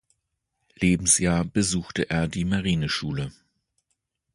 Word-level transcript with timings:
Lebensjahr 0.77 1.45
besuchte 1.45 2.09
er 2.09 2.27
die 2.27 2.43
Marineschule. 2.43 3.31